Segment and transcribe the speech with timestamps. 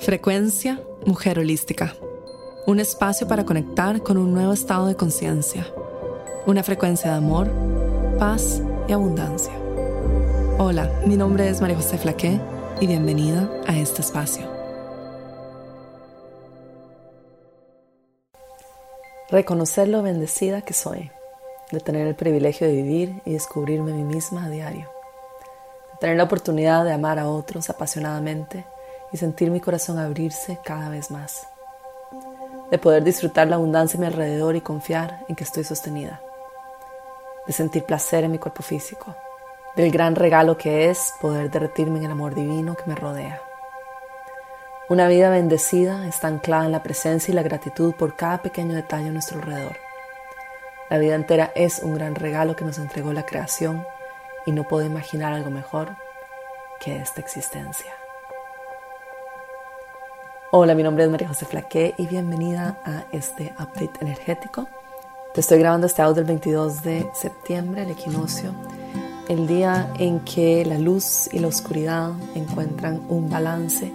[0.00, 1.92] Frecuencia Mujer Holística.
[2.66, 5.66] Un espacio para conectar con un nuevo estado de conciencia.
[6.46, 7.50] Una frecuencia de amor,
[8.16, 9.52] paz y abundancia.
[10.58, 12.40] Hola, mi nombre es María José Flaqué
[12.80, 14.46] y bienvenida a este espacio.
[19.30, 21.10] Reconocer lo bendecida que soy,
[21.72, 24.88] de tener el privilegio de vivir y descubrirme a mí misma a diario,
[25.92, 28.64] de tener la oportunidad de amar a otros apasionadamente
[29.12, 31.46] y sentir mi corazón abrirse cada vez más.
[32.70, 36.20] De poder disfrutar la abundancia a mi alrededor y confiar en que estoy sostenida.
[37.46, 39.14] De sentir placer en mi cuerpo físico.
[39.76, 43.40] Del gran regalo que es poder derretirme en el amor divino que me rodea.
[44.88, 49.08] Una vida bendecida está anclada en la presencia y la gratitud por cada pequeño detalle
[49.08, 49.76] a nuestro alrededor.
[50.88, 53.84] La vida entera es un gran regalo que nos entregó la creación
[54.46, 55.94] y no puedo imaginar algo mejor
[56.80, 57.92] que esta existencia.
[60.50, 64.66] Hola, mi nombre es María José Flaqué y bienvenida a este update energético.
[65.34, 68.54] Te estoy grabando este audio el 22 de septiembre, el equinoccio,
[69.28, 73.92] el día en que la luz y la oscuridad encuentran un balance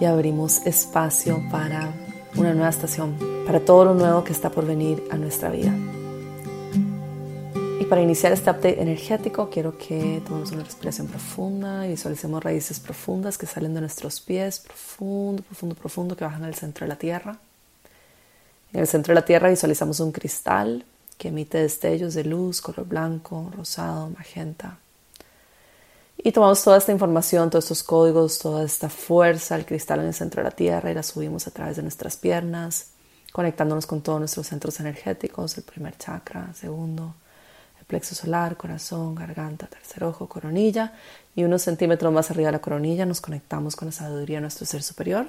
[0.00, 1.92] y abrimos espacio para
[2.36, 5.72] una nueva estación, para todo lo nuevo que está por venir a nuestra vida
[7.92, 13.36] para iniciar este update energético quiero que tomemos una respiración profunda y visualicemos raíces profundas
[13.36, 17.36] que salen de nuestros pies, profundo, profundo, profundo, que bajan al centro de la tierra.
[18.72, 20.86] En el centro de la tierra visualizamos un cristal
[21.18, 24.78] que emite destellos de luz, color blanco, rosado, magenta.
[26.16, 30.14] Y tomamos toda esta información, todos estos códigos, toda esta fuerza, el cristal en el
[30.14, 32.86] centro de la tierra y la subimos a través de nuestras piernas,
[33.32, 37.16] conectándonos con todos nuestros centros energéticos, el primer chakra, segundo,
[37.84, 40.92] plexo solar, corazón, garganta, tercer ojo, coronilla
[41.34, 44.66] y unos centímetros más arriba de la coronilla nos conectamos con la sabiduría de nuestro
[44.66, 45.28] ser superior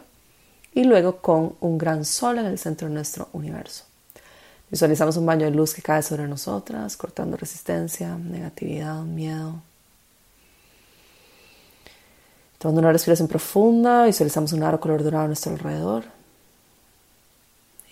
[0.73, 3.85] y luego con un gran sol en el centro de nuestro universo.
[4.69, 9.61] Visualizamos un baño de luz que cae sobre nosotras, cortando resistencia, negatividad, miedo.
[12.57, 16.05] Tomando una respiración profunda, visualizamos un aro color dorado a nuestro alrededor.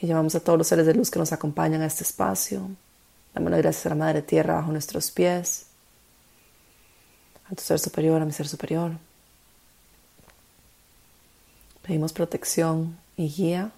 [0.01, 2.67] Y llevamos a todos los seres de luz que nos acompañan a este espacio,
[3.33, 5.67] Damos gracias a la Madre Tierra bajo nuestros pies,
[7.49, 8.91] a tu ser superior, a mi ser superior.
[11.81, 13.71] Pedimos protección y guía,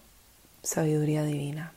[0.63, 1.71] sabiduría divina.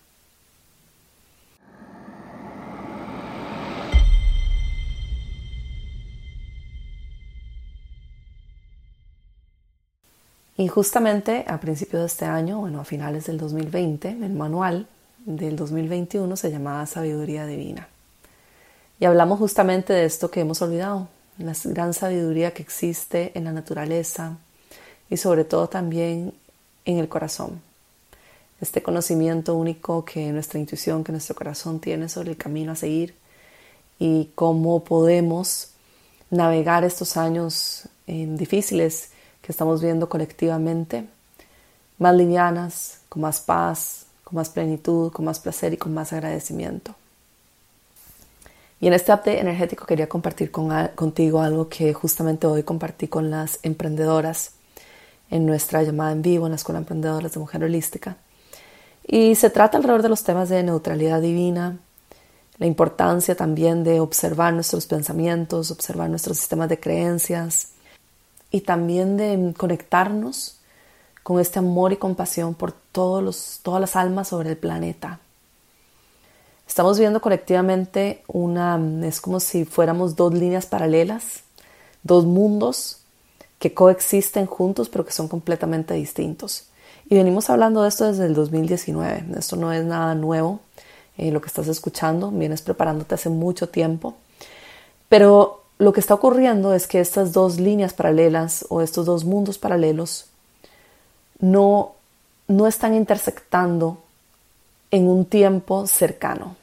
[10.58, 14.88] Y justamente a principios de este año, bueno, a finales del 2020, el manual
[15.26, 17.88] del 2021 se llamaba Sabiduría Divina.
[18.98, 23.52] Y hablamos justamente de esto que hemos olvidado, la gran sabiduría que existe en la
[23.52, 24.38] naturaleza
[25.10, 26.32] y sobre todo también
[26.84, 27.60] en el corazón.
[28.60, 33.14] Este conocimiento único que nuestra intuición, que nuestro corazón tiene sobre el camino a seguir
[33.98, 35.72] y cómo podemos
[36.30, 39.10] navegar estos años eh, difíciles
[39.42, 41.06] que estamos viendo colectivamente,
[41.98, 46.96] más livianas, con más paz, con más plenitud, con más placer y con más agradecimiento.
[48.80, 53.60] Y en este update energético quería compartir contigo algo que justamente hoy compartí con las
[53.62, 54.50] emprendedoras
[55.30, 58.16] en nuestra llamada en vivo en la Escuela Emprendedoras de Mujer Holística.
[59.06, 61.78] Y se trata alrededor de los temas de neutralidad divina,
[62.58, 67.74] la importancia también de observar nuestros pensamientos, observar nuestros sistemas de creencias
[68.50, 70.58] y también de conectarnos
[71.26, 75.18] con este amor y compasión por todos los, todas las almas sobre el planeta.
[76.68, 81.42] Estamos viendo colectivamente una, es como si fuéramos dos líneas paralelas,
[82.04, 83.00] dos mundos
[83.58, 86.68] que coexisten juntos pero que son completamente distintos.
[87.10, 90.60] Y venimos hablando de esto desde el 2019, esto no es nada nuevo,
[91.18, 94.14] eh, lo que estás escuchando, vienes preparándote hace mucho tiempo,
[95.08, 99.58] pero lo que está ocurriendo es que estas dos líneas paralelas o estos dos mundos
[99.58, 100.26] paralelos
[101.38, 101.94] no,
[102.48, 104.02] no están intersectando
[104.90, 106.56] en un tiempo cercano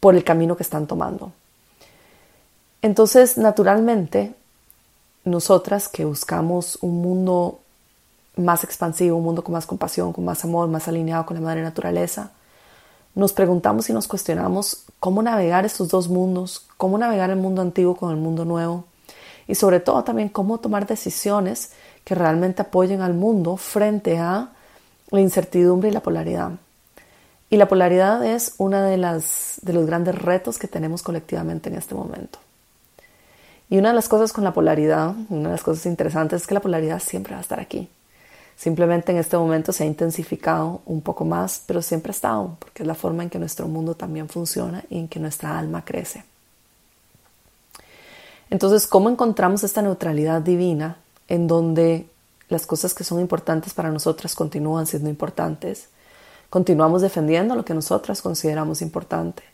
[0.00, 1.32] por el camino que están tomando.
[2.82, 4.34] Entonces, naturalmente,
[5.24, 7.60] nosotras que buscamos un mundo
[8.36, 11.62] más expansivo, un mundo con más compasión, con más amor, más alineado con la madre
[11.62, 12.30] naturaleza,
[13.14, 17.96] nos preguntamos y nos cuestionamos cómo navegar estos dos mundos, cómo navegar el mundo antiguo
[17.96, 18.84] con el mundo nuevo
[19.46, 21.72] y sobre todo también cómo tomar decisiones
[22.04, 24.50] que realmente apoyen al mundo frente a
[25.10, 26.52] la incertidumbre y la polaridad.
[27.50, 31.94] Y la polaridad es uno de, de los grandes retos que tenemos colectivamente en este
[31.94, 32.38] momento.
[33.68, 36.54] Y una de las cosas con la polaridad, una de las cosas interesantes es que
[36.54, 37.88] la polaridad siempre va a estar aquí.
[38.56, 42.82] Simplemente en este momento se ha intensificado un poco más, pero siempre ha estado, porque
[42.82, 46.24] es la forma en que nuestro mundo también funciona y en que nuestra alma crece.
[48.50, 50.98] Entonces, ¿cómo encontramos esta neutralidad divina
[51.30, 52.06] en donde
[52.50, 55.88] las cosas que son importantes para nosotras continúan siendo importantes?
[56.50, 59.44] Continuamos defendiendo lo que nosotras consideramos importante.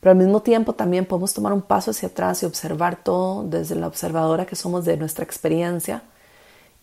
[0.00, 3.74] Pero al mismo tiempo también podemos tomar un paso hacia atrás y observar todo desde
[3.74, 6.02] la observadora que somos de nuestra experiencia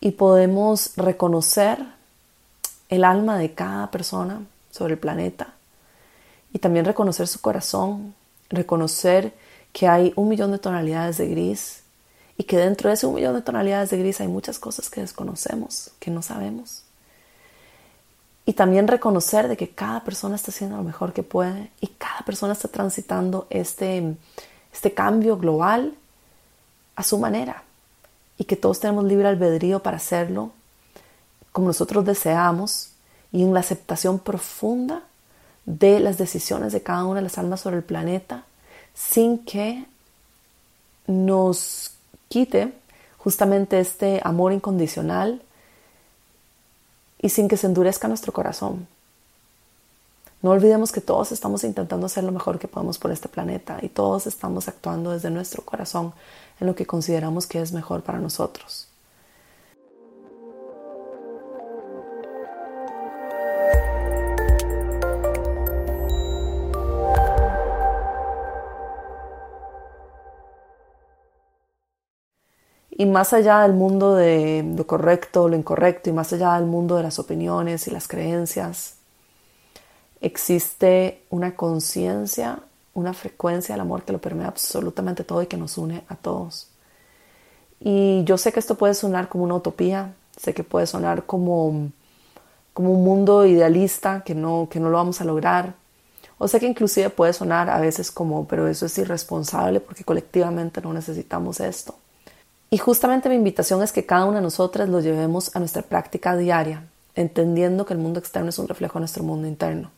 [0.00, 1.84] y podemos reconocer
[2.88, 5.54] el alma de cada persona sobre el planeta
[6.52, 8.14] y también reconocer su corazón,
[8.48, 9.34] reconocer
[9.72, 11.82] que hay un millón de tonalidades de gris
[12.38, 15.00] y que dentro de ese un millón de tonalidades de gris hay muchas cosas que
[15.00, 16.84] desconocemos, que no sabemos.
[18.46, 22.20] Y también reconocer de que cada persona está haciendo lo mejor que puede y cada
[22.20, 24.16] persona está transitando este,
[24.72, 25.94] este cambio global
[26.94, 27.64] a su manera.
[28.38, 30.52] Y que todos tenemos libre albedrío para hacerlo
[31.50, 32.90] como nosotros deseamos
[33.32, 35.02] y en la aceptación profunda
[35.66, 38.44] de las decisiones de cada una de las almas sobre el planeta
[38.94, 39.84] sin que
[41.08, 41.97] nos
[42.28, 42.72] quite
[43.16, 45.42] justamente este amor incondicional
[47.20, 48.86] y sin que se endurezca nuestro corazón.
[50.40, 53.88] No olvidemos que todos estamos intentando hacer lo mejor que podemos por este planeta y
[53.88, 56.12] todos estamos actuando desde nuestro corazón
[56.60, 58.86] en lo que consideramos que es mejor para nosotros.
[72.98, 76.96] Y más allá del mundo de lo correcto, lo incorrecto, y más allá del mundo
[76.96, 78.96] de las opiniones y las creencias,
[80.20, 82.58] existe una conciencia,
[82.94, 86.70] una frecuencia del amor que lo permea absolutamente todo y que nos une a todos.
[87.78, 91.92] Y yo sé que esto puede sonar como una utopía, sé que puede sonar como,
[92.74, 95.74] como un mundo idealista que no, que no lo vamos a lograr,
[96.36, 100.80] o sé que inclusive puede sonar a veces como, pero eso es irresponsable porque colectivamente
[100.80, 101.94] no necesitamos esto.
[102.70, 106.36] Y justamente mi invitación es que cada una de nosotras lo llevemos a nuestra práctica
[106.36, 106.84] diaria,
[107.14, 109.90] entendiendo que el mundo externo es un reflejo de nuestro mundo interno.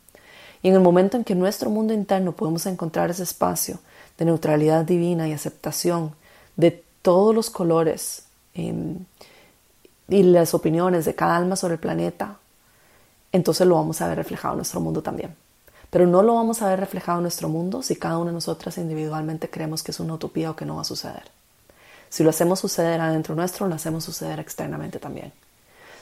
[0.63, 3.79] Y en el momento en que en nuestro mundo interno podemos encontrar ese espacio
[4.19, 6.15] de neutralidad divina y aceptación
[6.57, 8.25] de todos los colores
[8.55, 8.99] em,
[10.09, 12.39] y las opiniones de cada alma sobre el planeta,
[13.33, 15.35] entonces lo vamos a ver reflejado en nuestro mundo también.
[15.89, 18.79] Pero no lo vamos a ver reflejado en nuestro mundo si cada una de nosotras
[18.79, 21.40] individualmente creemos que es una utopía o que no va a suceder.
[22.11, 25.33] Si lo hacemos suceder adentro nuestro, lo hacemos suceder externamente también.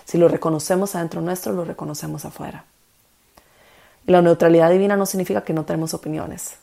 [0.07, 2.65] Si lo reconocemos adentro nuestro, lo reconocemos afuera.
[4.07, 6.55] La neutralidad divina no significa que no tenemos opiniones.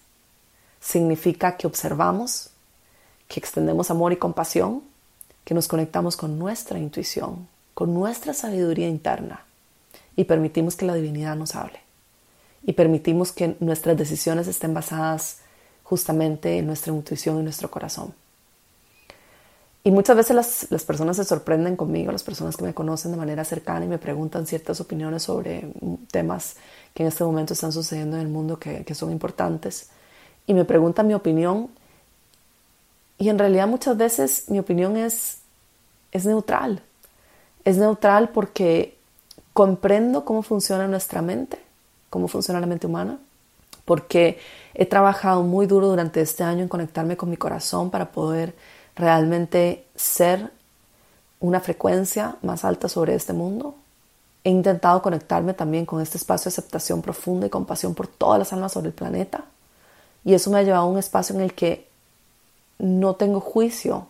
[0.81, 2.49] Significa que observamos,
[3.27, 4.81] que extendemos amor y compasión,
[5.43, 9.45] que nos conectamos con nuestra intuición, con nuestra sabiduría interna
[10.15, 11.79] y permitimos que la divinidad nos hable.
[12.63, 15.41] Y permitimos que nuestras decisiones estén basadas
[15.83, 18.15] justamente en nuestra intuición y nuestro corazón.
[19.85, 23.17] Y muchas veces las, las, personas se sorprenden conmigo, las personas que me conocen de
[23.17, 25.71] manera cercana y me preguntan ciertas opiniones sobre
[26.09, 26.55] temas
[26.95, 29.91] que en este momento están sucediendo en el mundo que, que son importantes.
[30.47, 31.69] Y me preguntan mi opinión.
[33.19, 35.41] Y en realidad muchas veces mi opinión es,
[36.11, 36.81] es neutral.
[37.63, 38.97] Es neutral porque
[39.53, 41.59] comprendo cómo funciona nuestra mente,
[42.09, 43.19] cómo funciona la mente humana,
[43.85, 44.39] porque
[44.73, 48.55] he trabajado muy duro durante este año en conectarme con mi corazón para poder
[48.95, 50.51] realmente ser
[51.39, 53.75] una frecuencia más alta sobre este mundo.
[54.43, 58.53] He intentado conectarme también con este espacio de aceptación profunda y compasión por todas las
[58.53, 59.45] almas sobre el planeta.
[60.23, 61.87] Y eso me ha llevado a un espacio en el que
[62.77, 64.07] no tengo juicio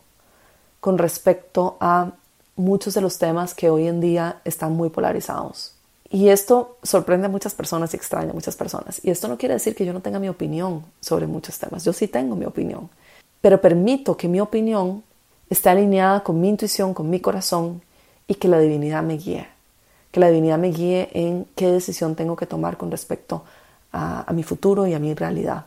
[0.79, 2.11] con respecto a
[2.55, 5.73] muchos de los temas que hoy en día están muy polarizados.
[6.09, 9.01] Y esto sorprende a muchas personas y extraña a muchas personas.
[9.03, 11.83] Y esto no quiere decir que yo no tenga mi opinión sobre muchos temas.
[11.83, 12.89] Yo sí tengo mi opinión
[13.45, 15.03] pero permito que mi opinión
[15.49, 17.81] esté alineada con mi intuición, con mi corazón
[18.27, 19.47] y que la divinidad me guíe.
[20.11, 23.43] Que la divinidad me guíe en qué decisión tengo que tomar con respecto
[23.91, 25.65] a, mi futuro y a mi realidad.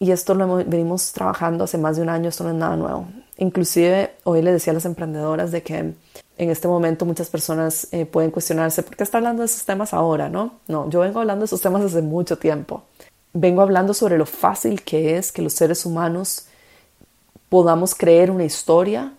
[0.00, 3.06] Y esto lo venimos trabajando hace más de un año, esto no es nada nuevo.
[3.38, 8.04] Inclusive hoy le decía a las emprendedoras de que en este momento muchas personas eh,
[8.04, 10.28] pueden cuestionarse, ¿por qué está hablando de esos temas ahora?
[10.28, 12.82] No, no, yo vengo hablando de esos temas desde mucho tiempo.
[13.32, 16.46] Vengo hablando sobre lo fácil que es que los seres humanos
[17.52, 19.12] podamos creer una historia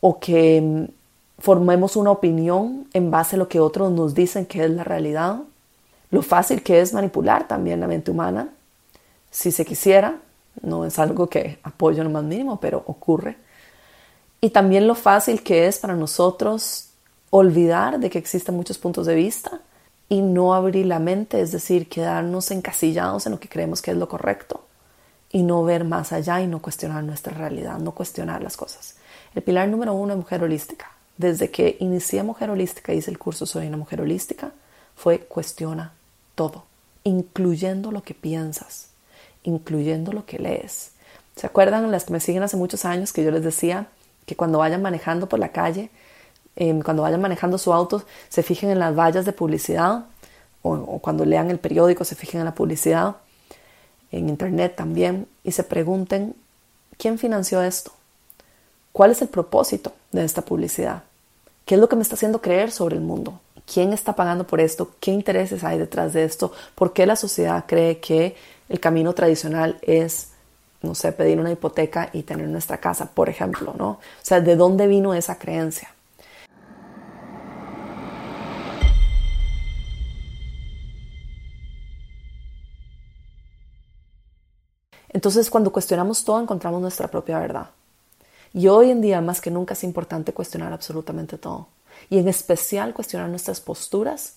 [0.00, 0.84] o que mm,
[1.38, 5.40] formemos una opinión en base a lo que otros nos dicen que es la realidad.
[6.10, 8.48] Lo fácil que es manipular también la mente humana,
[9.30, 10.16] si se quisiera,
[10.62, 13.36] no es algo que apoyo en lo más mínimo, pero ocurre.
[14.40, 16.88] Y también lo fácil que es para nosotros
[17.28, 19.60] olvidar de que existen muchos puntos de vista
[20.08, 23.96] y no abrir la mente, es decir, quedarnos encasillados en lo que creemos que es
[23.98, 24.62] lo correcto
[25.30, 28.96] y no ver más allá y no cuestionar nuestra realidad, no cuestionar las cosas.
[29.34, 30.90] El pilar número uno es mujer holística.
[31.18, 34.52] Desde que inicié Mujer Holística, hice el curso Soy una Mujer Holística,
[34.94, 35.92] fue cuestiona
[36.36, 36.64] todo,
[37.02, 38.90] incluyendo lo que piensas,
[39.42, 40.92] incluyendo lo que lees.
[41.34, 43.88] ¿Se acuerdan las que me siguen hace muchos años que yo les decía
[44.26, 45.90] que cuando vayan manejando por la calle,
[46.54, 50.04] em, cuando vayan manejando su auto, se fijen en las vallas de publicidad
[50.62, 53.16] o, o cuando lean el periódico se fijen en la publicidad,
[54.10, 56.34] en internet también, y se pregunten,
[56.96, 57.92] ¿quién financió esto?
[58.92, 61.02] ¿Cuál es el propósito de esta publicidad?
[61.64, 63.40] ¿Qué es lo que me está haciendo creer sobre el mundo?
[63.72, 64.92] ¿Quién está pagando por esto?
[65.00, 66.52] ¿Qué intereses hay detrás de esto?
[66.74, 68.34] ¿Por qué la sociedad cree que
[68.68, 70.28] el camino tradicional es,
[70.80, 73.90] no sé, pedir una hipoteca y tener nuestra casa, por ejemplo, ¿no?
[73.90, 75.90] O sea, ¿de dónde vino esa creencia?
[85.18, 87.70] Entonces, cuando cuestionamos todo, encontramos nuestra propia verdad.
[88.54, 91.66] Y hoy en día, más que nunca, es importante cuestionar absolutamente todo.
[92.08, 94.34] Y en especial cuestionar nuestras posturas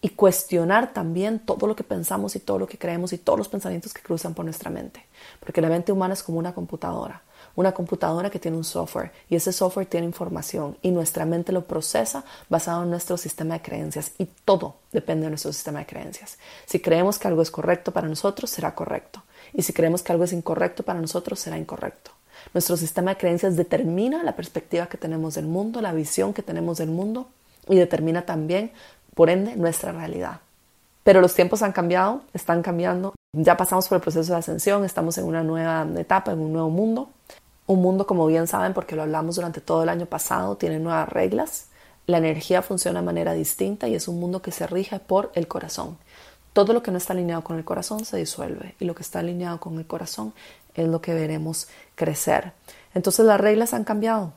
[0.00, 3.48] y cuestionar también todo lo que pensamos y todo lo que creemos y todos los
[3.48, 5.06] pensamientos que cruzan por nuestra mente.
[5.38, 7.22] Porque la mente humana es como una computadora.
[7.54, 11.62] Una computadora que tiene un software y ese software tiene información y nuestra mente lo
[11.64, 16.38] procesa basado en nuestro sistema de creencias y todo depende de nuestro sistema de creencias.
[16.66, 19.22] Si creemos que algo es correcto para nosotros, será correcto.
[19.54, 22.10] Y si creemos que algo es incorrecto para nosotros, será incorrecto.
[22.52, 26.78] Nuestro sistema de creencias determina la perspectiva que tenemos del mundo, la visión que tenemos
[26.78, 27.28] del mundo
[27.68, 28.72] y determina también,
[29.14, 30.40] por ende, nuestra realidad.
[31.04, 33.14] Pero los tiempos han cambiado, están cambiando.
[33.32, 36.70] Ya pasamos por el proceso de ascensión, estamos en una nueva etapa, en un nuevo
[36.70, 37.10] mundo.
[37.66, 41.08] Un mundo, como bien saben, porque lo hablamos durante todo el año pasado, tiene nuevas
[41.08, 41.66] reglas.
[42.06, 45.48] La energía funciona de manera distinta y es un mundo que se rige por el
[45.48, 45.96] corazón.
[46.54, 49.18] Todo lo que no está alineado con el corazón se disuelve y lo que está
[49.18, 50.32] alineado con el corazón
[50.74, 52.52] es lo que veremos crecer.
[52.94, 54.32] Entonces las reglas han cambiado.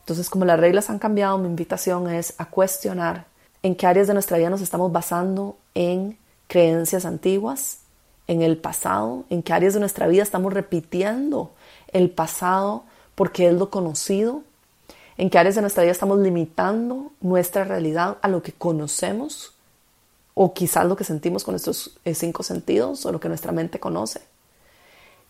[0.00, 3.26] Entonces como las reglas han cambiado, mi invitación es a cuestionar
[3.62, 7.78] en qué áreas de nuestra vida nos estamos basando en creencias antiguas,
[8.26, 11.52] en el pasado, en qué áreas de nuestra vida estamos repitiendo
[11.92, 12.82] el pasado
[13.14, 14.42] porque es lo conocido,
[15.16, 19.51] en qué áreas de nuestra vida estamos limitando nuestra realidad a lo que conocemos
[20.34, 23.80] o quizás lo que sentimos con nuestros eh, cinco sentidos o lo que nuestra mente
[23.80, 24.22] conoce.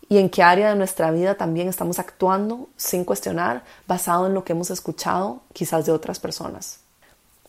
[0.09, 4.43] Y en qué área de nuestra vida también estamos actuando sin cuestionar, basado en lo
[4.43, 6.79] que hemos escuchado quizás de otras personas.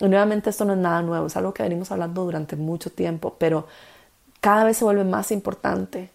[0.00, 3.36] Y nuevamente esto no es nada nuevo, es algo que venimos hablando durante mucho tiempo,
[3.38, 3.66] pero
[4.40, 6.10] cada vez se vuelve más importante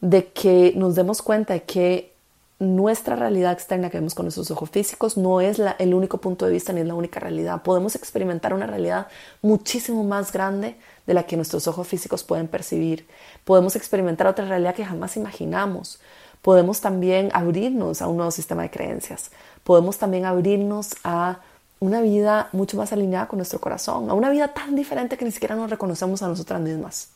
[0.00, 2.15] de que nos demos cuenta de que
[2.58, 6.52] nuestra realidad externa que vemos con nuestros ojos físicos no es el único punto de
[6.52, 7.62] vista ni es la única realidad.
[7.62, 9.08] Podemos experimentar una realidad
[9.42, 13.06] muchísimo más grande de la que nuestros ojos físicos pueden percibir.
[13.44, 16.00] Podemos experimentar otra realidad que jamás imaginamos.
[16.40, 19.30] Podemos también abrirnos a un nuevo sistema de creencias.
[19.62, 21.40] Podemos también abrirnos a
[21.78, 25.30] una vida mucho más alineada con nuestro corazón, a una vida tan diferente que ni
[25.30, 27.10] siquiera nos reconocemos a nosotras mismas.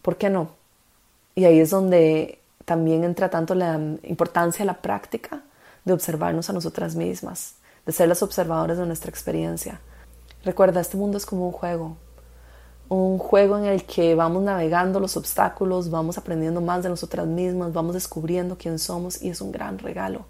[0.00, 0.50] ¿Por qué no?
[1.34, 5.42] Y ahí es donde también entra tanto la importancia de la práctica
[5.84, 9.80] de observarnos a nosotras mismas, de ser las observadoras de nuestra experiencia.
[10.44, 11.96] Recuerda, este mundo es como un juego,
[12.88, 17.72] un juego en el que vamos navegando los obstáculos, vamos aprendiendo más de nosotras mismas,
[17.72, 20.26] vamos descubriendo quién somos y es un gran regalo.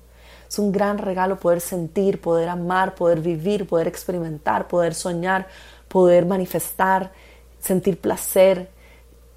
[0.48, 5.48] Es un gran regalo poder sentir, poder amar, poder vivir, poder experimentar, poder soñar,
[5.88, 7.10] poder manifestar,
[7.58, 8.70] sentir placer,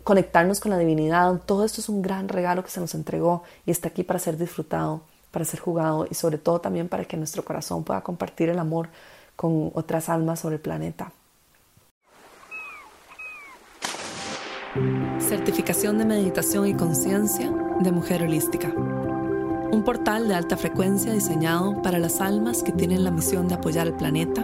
[0.06, 1.42] conectarnos con la divinidad.
[1.46, 4.38] Todo esto es un gran regalo que se nos entregó y está aquí para ser
[4.38, 8.60] disfrutado, para ser jugado y sobre todo también para que nuestro corazón pueda compartir el
[8.60, 8.88] amor
[9.36, 11.12] con otras almas sobre el planeta.
[15.20, 18.70] Certificación de Meditación y Conciencia de Mujer Holística.
[18.76, 23.88] Un portal de alta frecuencia diseñado para las almas que tienen la misión de apoyar
[23.88, 24.42] al planeta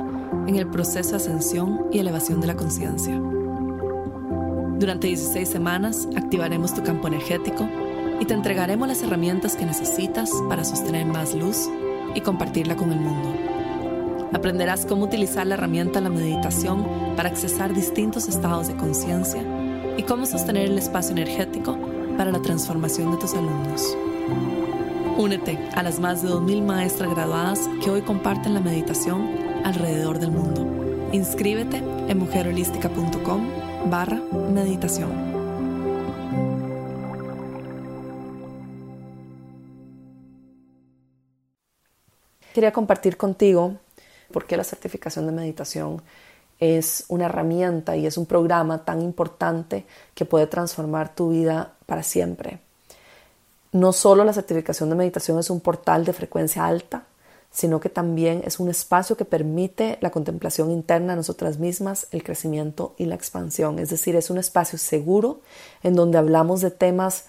[0.48, 3.22] en el proceso de ascensión y elevación de la conciencia.
[4.82, 7.70] Durante 16 semanas activaremos tu campo energético
[8.20, 11.70] y te entregaremos las herramientas que necesitas para sostener más luz
[12.16, 13.32] y compartirla con el mundo.
[14.34, 16.84] Aprenderás cómo utilizar la herramienta la meditación
[17.16, 19.44] para accesar distintos estados de conciencia
[19.98, 21.78] y cómo sostener el espacio energético
[22.18, 23.96] para la transformación de tus alumnos.
[25.16, 29.30] Únete a las más de 2.000 maestras graduadas que hoy comparten la meditación
[29.64, 30.66] alrededor del mundo.
[31.12, 34.22] Inscríbete en mujerholística.com barra
[34.54, 35.10] meditación.
[42.54, 43.78] Quería compartir contigo
[44.32, 46.02] por qué la certificación de meditación
[46.60, 52.04] es una herramienta y es un programa tan importante que puede transformar tu vida para
[52.04, 52.60] siempre.
[53.72, 57.04] No solo la certificación de meditación es un portal de frecuencia alta,
[57.52, 62.24] sino que también es un espacio que permite la contemplación interna de nosotras mismas, el
[62.24, 63.78] crecimiento y la expansión.
[63.78, 65.42] Es decir, es un espacio seguro
[65.84, 67.26] en donde hablamos de temas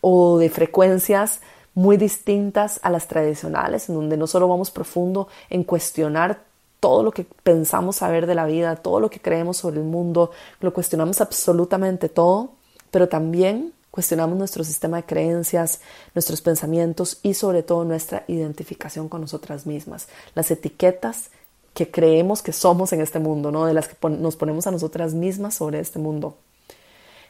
[0.00, 1.40] o de frecuencias
[1.74, 6.42] muy distintas a las tradicionales, en donde no solo vamos profundo en cuestionar
[6.80, 10.32] todo lo que pensamos saber de la vida, todo lo que creemos sobre el mundo,
[10.60, 12.54] lo cuestionamos absolutamente todo,
[12.90, 15.80] pero también cuestionamos nuestro sistema de creencias,
[16.14, 21.30] nuestros pensamientos y sobre todo nuestra identificación con nosotras mismas, las etiquetas
[21.74, 23.66] que creemos que somos en este mundo, ¿no?
[23.66, 26.36] de las que nos ponemos a nosotras mismas sobre este mundo.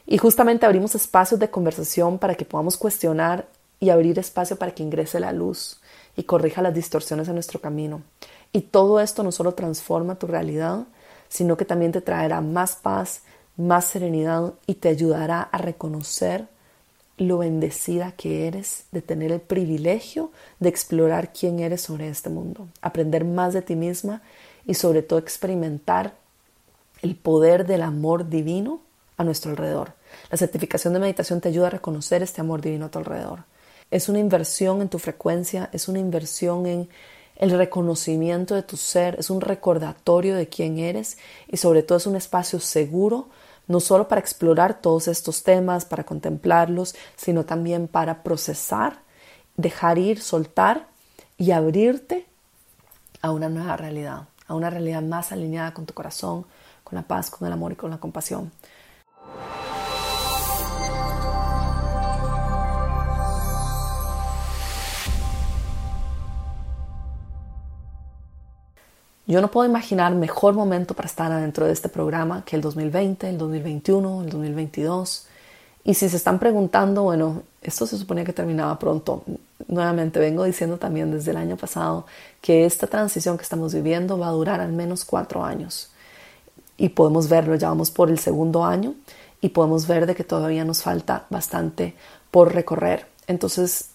[0.05, 3.47] Y justamente abrimos espacios de conversación para que podamos cuestionar
[3.79, 5.79] y abrir espacio para que ingrese la luz
[6.15, 8.01] y corrija las distorsiones en nuestro camino.
[8.51, 10.85] Y todo esto no solo transforma tu realidad,
[11.29, 13.21] sino que también te traerá más paz,
[13.57, 16.47] más serenidad y te ayudará a reconocer
[17.21, 22.67] lo bendecida que eres de tener el privilegio de explorar quién eres sobre este mundo,
[22.81, 24.23] aprender más de ti misma
[24.65, 26.15] y sobre todo experimentar
[27.03, 28.81] el poder del amor divino
[29.17, 29.93] a nuestro alrededor.
[30.31, 33.43] La certificación de meditación te ayuda a reconocer este amor divino a tu alrededor.
[33.91, 36.89] Es una inversión en tu frecuencia, es una inversión en
[37.35, 42.07] el reconocimiento de tu ser, es un recordatorio de quién eres y sobre todo es
[42.07, 43.29] un espacio seguro
[43.71, 48.99] no solo para explorar todos estos temas, para contemplarlos, sino también para procesar,
[49.57, 50.87] dejar ir, soltar
[51.37, 52.27] y abrirte
[53.21, 56.45] a una nueva realidad, a una realidad más alineada con tu corazón,
[56.83, 58.51] con la paz, con el amor y con la compasión.
[69.31, 73.29] Yo no puedo imaginar mejor momento para estar adentro de este programa que el 2020,
[73.29, 75.25] el 2021, el 2022.
[75.85, 79.23] Y si se están preguntando, bueno, esto se suponía que terminaba pronto.
[79.69, 82.05] Nuevamente vengo diciendo también desde el año pasado
[82.41, 85.91] que esta transición que estamos viviendo va a durar al menos cuatro años.
[86.75, 88.95] Y podemos verlo, ya vamos por el segundo año
[89.39, 91.95] y podemos ver de que todavía nos falta bastante
[92.31, 93.07] por recorrer.
[93.27, 93.91] Entonces,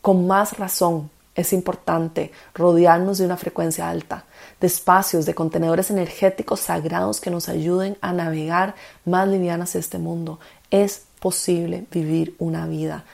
[0.00, 4.24] con más razón es importante rodearnos de una frecuencia alta,
[4.60, 8.74] de espacios, de contenedores energéticos sagrados que nos ayuden a navegar
[9.04, 10.38] más livianas este mundo.
[10.70, 13.04] Es posible vivir una vida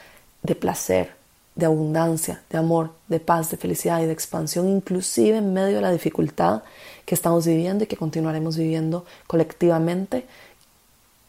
[0.42, 1.14] de placer,
[1.54, 5.82] de abundancia, de amor, de paz, de felicidad y de expansión, inclusive en medio de
[5.82, 6.62] la dificultad
[7.04, 10.26] que estamos viviendo y que continuaremos viviendo colectivamente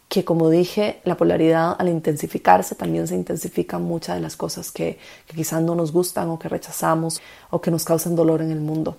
[0.09, 4.99] que como dije, la polaridad al intensificarse también se intensifican muchas de las cosas que,
[5.27, 8.97] quizás no nos gustan o que rechazamos o que nos causan dolor en el mundo.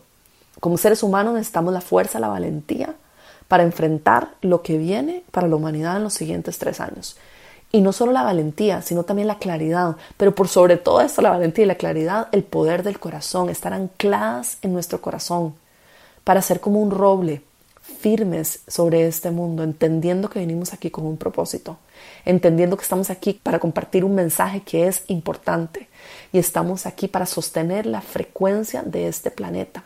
[0.60, 2.94] Como seres humanos necesitamos la fuerza, la valentía
[3.46, 7.16] para enfrentar lo que viene para la humanidad en los siguientes tres años.
[7.72, 11.30] Y no solo la valentía, sino también la claridad, pero por sobre todo esto, la
[11.30, 15.54] valentía y la claridad, el poder del corazón, estar ancladas en nuestro corazón
[16.24, 17.42] para ser como un roble,
[18.00, 21.78] firmes sobre este mundo, entendiendo que venimos aquí con un propósito,
[22.24, 25.88] entendiendo que estamos aquí para compartir un mensaje que es importante
[26.32, 29.84] y estamos aquí para sostener la frecuencia de este planeta.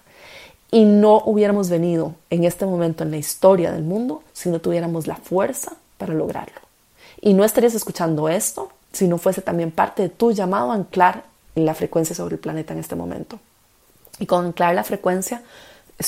[0.71, 5.07] Y no hubiéramos venido en este momento en la historia del mundo si no tuviéramos
[5.07, 6.61] la fuerza para lograrlo.
[7.21, 11.25] Y no estarías escuchando esto si no fuese también parte de tu llamado a anclar
[11.55, 13.39] la frecuencia sobre el planeta en este momento.
[14.19, 15.43] Y con anclar la frecuencia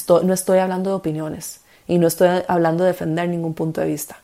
[0.09, 4.19] no estoy hablando de opiniones, y no estoy hablando de defender ningún punto de vista.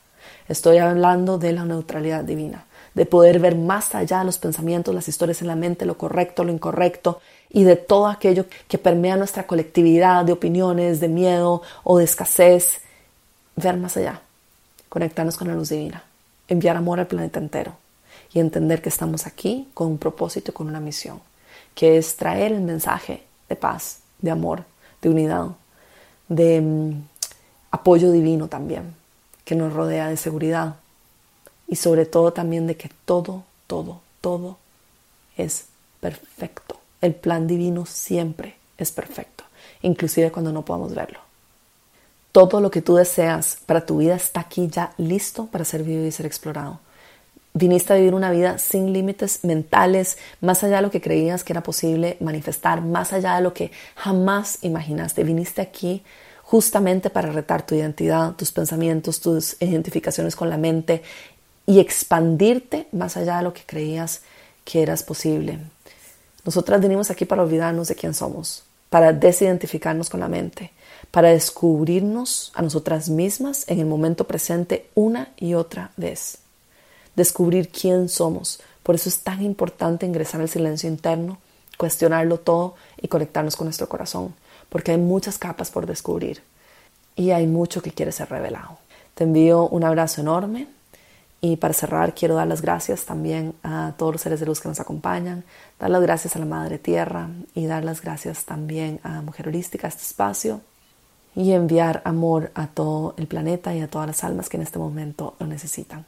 [0.47, 5.07] Estoy hablando de la neutralidad divina, de poder ver más allá de los pensamientos, las
[5.07, 9.47] historias en la mente, lo correcto, lo incorrecto y de todo aquello que permea nuestra
[9.47, 12.81] colectividad de opiniones, de miedo o de escasez.
[13.55, 14.21] Ver más allá,
[14.89, 16.03] conectarnos con la luz divina,
[16.47, 17.75] enviar amor al planeta entero
[18.33, 21.21] y entender que estamos aquí con un propósito y con una misión,
[21.75, 24.63] que es traer el mensaje de paz, de amor,
[25.01, 25.47] de unidad,
[26.29, 27.10] de mm,
[27.71, 28.93] apoyo divino también,
[29.45, 30.75] que nos rodea de seguridad
[31.67, 34.57] y sobre todo también de que todo, todo, todo
[35.37, 35.65] es
[35.99, 36.77] perfecto.
[37.01, 39.45] El plan divino siempre es perfecto,
[39.81, 41.19] inclusive cuando no podamos verlo.
[42.31, 46.05] Todo lo que tú deseas para tu vida está aquí ya listo para ser vivido
[46.05, 46.79] y ser explorado.
[47.53, 51.51] Viniste a vivir una vida sin límites mentales, más allá de lo que creías que
[51.51, 55.25] era posible manifestar, más allá de lo que jamás imaginaste.
[55.25, 56.03] Viniste aquí
[56.51, 61.01] justamente para retar tu identidad, tus pensamientos, tus identificaciones con la mente
[61.65, 64.23] y expandirte más allá de lo que creías
[64.65, 65.59] que eras posible.
[66.43, 70.71] Nosotras venimos aquí para olvidarnos de quién somos, para desidentificarnos con la mente,
[71.09, 76.39] para descubrirnos a nosotras mismas en el momento presente una y otra vez.
[77.15, 78.59] Descubrir quién somos.
[78.83, 81.37] Por eso es tan importante ingresar al silencio interno,
[81.77, 84.35] cuestionarlo todo y conectarnos con nuestro corazón,
[84.71, 86.41] porque hay muchas capas por descubrir
[87.17, 88.77] y hay mucho que quiere ser revelado.
[89.15, 90.67] Te envío un abrazo enorme
[91.41, 94.69] y para cerrar quiero dar las gracias también a todos los seres de luz que
[94.69, 95.43] nos acompañan,
[95.77, 99.87] dar las gracias a la Madre Tierra y dar las gracias también a Mujer Holística,
[99.87, 100.61] a este espacio
[101.35, 104.79] y enviar amor a todo el planeta y a todas las almas que en este
[104.79, 106.05] momento lo necesitan.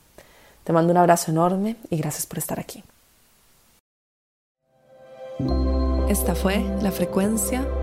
[0.64, 2.82] Te mando un abrazo enorme y gracias por estar aquí.
[6.08, 7.68] Esta fue la frecuencia